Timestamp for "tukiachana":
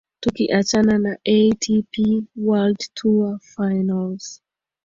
0.21-0.95